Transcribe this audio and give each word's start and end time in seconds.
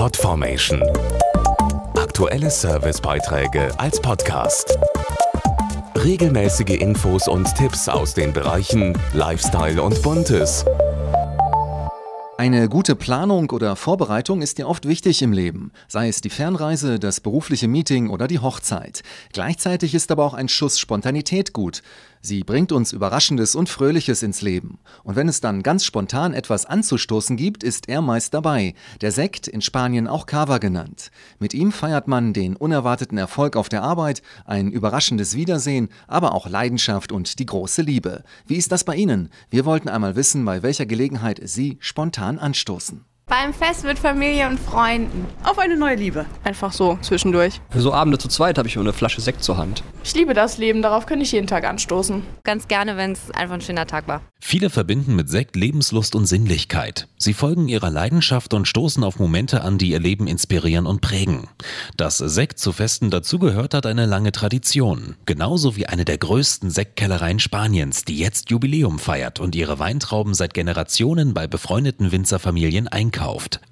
Podformation. 0.00 0.82
Aktuelle 1.94 2.50
Servicebeiträge 2.50 3.68
als 3.78 4.00
Podcast. 4.00 4.78
Regelmäßige 5.94 6.80
Infos 6.80 7.28
und 7.28 7.54
Tipps 7.54 7.86
aus 7.86 8.14
den 8.14 8.32
Bereichen 8.32 8.98
Lifestyle 9.12 9.82
und 9.82 10.00
Buntes. 10.00 10.64
Eine 12.38 12.70
gute 12.70 12.96
Planung 12.96 13.50
oder 13.50 13.76
Vorbereitung 13.76 14.40
ist 14.40 14.58
ja 14.58 14.64
oft 14.64 14.88
wichtig 14.88 15.20
im 15.20 15.34
Leben, 15.34 15.72
sei 15.88 16.08
es 16.08 16.22
die 16.22 16.30
Fernreise, 16.30 16.98
das 16.98 17.20
berufliche 17.20 17.68
Meeting 17.68 18.08
oder 18.08 18.26
die 18.26 18.38
Hochzeit. 18.38 19.02
Gleichzeitig 19.34 19.94
ist 19.94 20.10
aber 20.10 20.24
auch 20.24 20.32
ein 20.32 20.48
Schuss 20.48 20.78
Spontanität 20.78 21.52
gut. 21.52 21.82
Sie 22.22 22.44
bringt 22.44 22.70
uns 22.70 22.92
Überraschendes 22.92 23.54
und 23.54 23.70
Fröhliches 23.70 24.22
ins 24.22 24.42
Leben. 24.42 24.78
Und 25.04 25.16
wenn 25.16 25.28
es 25.28 25.40
dann 25.40 25.62
ganz 25.62 25.84
spontan 25.84 26.34
etwas 26.34 26.66
anzustoßen 26.66 27.36
gibt, 27.36 27.64
ist 27.64 27.88
er 27.88 28.02
meist 28.02 28.34
dabei. 28.34 28.74
Der 29.00 29.10
Sekt, 29.10 29.48
in 29.48 29.62
Spanien 29.62 30.06
auch 30.06 30.26
Cava 30.26 30.58
genannt. 30.58 31.10
Mit 31.38 31.54
ihm 31.54 31.72
feiert 31.72 32.08
man 32.08 32.34
den 32.34 32.56
unerwarteten 32.56 33.16
Erfolg 33.16 33.56
auf 33.56 33.70
der 33.70 33.82
Arbeit, 33.82 34.20
ein 34.44 34.70
überraschendes 34.70 35.34
Wiedersehen, 35.34 35.88
aber 36.08 36.34
auch 36.34 36.46
Leidenschaft 36.46 37.10
und 37.10 37.38
die 37.38 37.46
große 37.46 37.80
Liebe. 37.80 38.22
Wie 38.46 38.56
ist 38.56 38.70
das 38.70 38.84
bei 38.84 38.96
Ihnen? 38.96 39.30
Wir 39.48 39.64
wollten 39.64 39.88
einmal 39.88 40.14
wissen, 40.14 40.44
bei 40.44 40.62
welcher 40.62 40.84
Gelegenheit 40.84 41.40
Sie 41.44 41.78
spontan 41.80 42.38
anstoßen. 42.38 43.06
Beim 43.30 43.54
Fest 43.54 43.84
mit 43.84 43.96
Familie 43.96 44.48
und 44.48 44.58
Freunden. 44.58 45.24
Auf 45.44 45.60
eine 45.60 45.76
neue 45.76 45.94
Liebe. 45.94 46.26
Einfach 46.42 46.72
so, 46.72 46.98
zwischendurch. 47.00 47.60
Für 47.70 47.80
so 47.80 47.94
Abende 47.94 48.18
zu 48.18 48.26
zweit 48.26 48.58
habe 48.58 48.66
ich 48.66 48.74
nur 48.74 48.82
eine 48.82 48.92
Flasche 48.92 49.20
Sekt 49.20 49.44
zur 49.44 49.56
Hand. 49.56 49.84
Ich 50.02 50.16
liebe 50.16 50.34
das 50.34 50.58
Leben, 50.58 50.82
darauf 50.82 51.06
könnte 51.06 51.24
ich 51.24 51.30
jeden 51.30 51.46
Tag 51.46 51.64
anstoßen. 51.64 52.24
Ganz 52.42 52.66
gerne, 52.66 52.96
wenn 52.96 53.12
es 53.12 53.30
einfach 53.30 53.54
ein 53.54 53.60
schöner 53.60 53.86
Tag 53.86 54.08
war. 54.08 54.22
Viele 54.40 54.68
verbinden 54.68 55.14
mit 55.14 55.28
Sekt 55.28 55.54
Lebenslust 55.54 56.16
und 56.16 56.26
Sinnlichkeit. 56.26 57.06
Sie 57.18 57.34
folgen 57.34 57.68
ihrer 57.68 57.90
Leidenschaft 57.90 58.52
und 58.52 58.66
stoßen 58.66 59.04
auf 59.04 59.20
Momente 59.20 59.62
an, 59.62 59.78
die 59.78 59.90
ihr 59.90 60.00
Leben 60.00 60.26
inspirieren 60.26 60.86
und 60.86 61.00
prägen. 61.00 61.46
Dass 61.96 62.18
Sekt 62.18 62.58
zu 62.58 62.72
Festen 62.72 63.10
dazugehört, 63.10 63.74
hat 63.74 63.86
eine 63.86 64.06
lange 64.06 64.32
Tradition. 64.32 65.14
Genauso 65.26 65.76
wie 65.76 65.86
eine 65.86 66.04
der 66.04 66.18
größten 66.18 66.70
Sektkellereien 66.70 67.38
Spaniens, 67.38 68.04
die 68.04 68.18
jetzt 68.18 68.50
Jubiläum 68.50 68.98
feiert 68.98 69.38
und 69.38 69.54
ihre 69.54 69.78
Weintrauben 69.78 70.34
seit 70.34 70.52
Generationen 70.52 71.32
bei 71.32 71.46
befreundeten 71.46 72.10
Winzerfamilien 72.10 72.88
einkauft. 72.88 73.19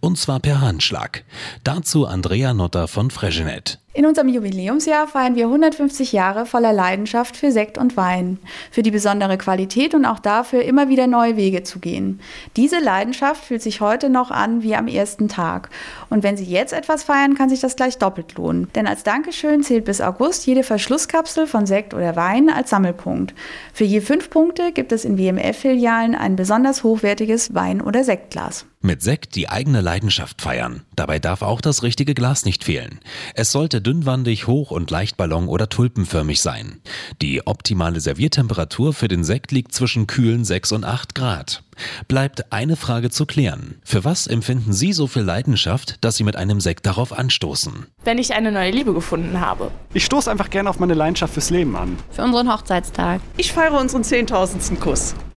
Und 0.00 0.18
zwar 0.18 0.40
per 0.40 0.60
Handschlag. 0.60 1.24
Dazu 1.64 2.06
Andrea 2.06 2.54
Notter 2.54 2.88
von 2.88 3.10
Fregenet. 3.10 3.80
In 3.94 4.04
unserem 4.04 4.28
Jubiläumsjahr 4.28 5.08
feiern 5.08 5.34
wir 5.34 5.46
150 5.46 6.12
Jahre 6.12 6.44
voller 6.44 6.74
Leidenschaft 6.74 7.38
für 7.38 7.50
Sekt 7.50 7.78
und 7.78 7.96
Wein, 7.96 8.38
für 8.70 8.82
die 8.82 8.90
besondere 8.90 9.38
Qualität 9.38 9.94
und 9.94 10.04
auch 10.04 10.18
dafür, 10.18 10.62
immer 10.62 10.90
wieder 10.90 11.06
neue 11.06 11.38
Wege 11.38 11.62
zu 11.62 11.78
gehen. 11.78 12.20
Diese 12.56 12.80
Leidenschaft 12.80 13.42
fühlt 13.42 13.62
sich 13.62 13.80
heute 13.80 14.10
noch 14.10 14.30
an 14.30 14.62
wie 14.62 14.76
am 14.76 14.88
ersten 14.88 15.28
Tag. 15.28 15.70
Und 16.10 16.22
wenn 16.22 16.36
Sie 16.36 16.44
jetzt 16.44 16.74
etwas 16.74 17.02
feiern, 17.02 17.34
kann 17.34 17.48
sich 17.48 17.60
das 17.60 17.76
gleich 17.76 17.96
doppelt 17.96 18.34
lohnen. 18.36 18.68
Denn 18.74 18.86
als 18.86 19.04
Dankeschön 19.04 19.62
zählt 19.62 19.86
bis 19.86 20.02
August 20.02 20.46
jede 20.46 20.64
Verschlusskapsel 20.64 21.46
von 21.46 21.64
Sekt 21.64 21.94
oder 21.94 22.14
Wein 22.14 22.50
als 22.50 22.68
Sammelpunkt. 22.68 23.34
Für 23.72 23.84
je 23.84 24.02
fünf 24.02 24.28
Punkte 24.28 24.70
gibt 24.72 24.92
es 24.92 25.06
in 25.06 25.16
WMF-Filialen 25.16 26.14
ein 26.14 26.36
besonders 26.36 26.84
hochwertiges 26.84 27.54
Wein- 27.54 27.80
oder 27.80 28.04
Sektglas. 28.04 28.66
Mit 28.80 29.02
Sekt 29.02 29.34
die 29.34 29.48
eigene 29.48 29.80
Leidenschaft 29.80 30.40
feiern. 30.40 30.84
Dabei 30.94 31.18
darf 31.18 31.42
auch 31.42 31.60
das 31.60 31.82
richtige 31.82 32.14
Glas 32.14 32.44
nicht 32.44 32.62
fehlen. 32.62 33.00
Es 33.34 33.50
sollte 33.50 33.77
dünnwandig, 33.80 34.46
hoch 34.46 34.70
und 34.70 34.90
leicht 34.90 35.16
ballon- 35.16 35.48
oder 35.48 35.68
tulpenförmig 35.68 36.40
sein. 36.40 36.80
Die 37.22 37.46
optimale 37.46 38.00
Serviertemperatur 38.00 38.92
für 38.92 39.08
den 39.08 39.24
Sekt 39.24 39.52
liegt 39.52 39.72
zwischen 39.72 40.06
kühlen 40.06 40.44
6 40.44 40.72
und 40.72 40.84
8 40.84 41.14
Grad. 41.14 41.62
Bleibt 42.08 42.52
eine 42.52 42.76
Frage 42.76 43.10
zu 43.10 43.26
klären. 43.26 43.76
Für 43.84 44.04
was 44.04 44.26
empfinden 44.26 44.72
Sie 44.72 44.92
so 44.92 45.06
viel 45.06 45.22
Leidenschaft, 45.22 46.04
dass 46.04 46.16
Sie 46.16 46.24
mit 46.24 46.36
einem 46.36 46.60
Sekt 46.60 46.86
darauf 46.86 47.12
anstoßen? 47.12 47.86
Wenn 48.04 48.18
ich 48.18 48.34
eine 48.34 48.52
neue 48.52 48.70
Liebe 48.70 48.94
gefunden 48.94 49.40
habe. 49.40 49.70
Ich 49.94 50.04
stoße 50.04 50.30
einfach 50.30 50.50
gerne 50.50 50.70
auf 50.70 50.78
meine 50.78 50.94
Leidenschaft 50.94 51.34
fürs 51.34 51.50
Leben 51.50 51.76
an. 51.76 51.96
Für 52.10 52.22
unseren 52.22 52.52
Hochzeitstag. 52.52 53.20
Ich 53.36 53.52
feiere 53.52 53.78
unseren 53.78 54.02
10.000. 54.02 54.78
Kuss. 54.80 55.14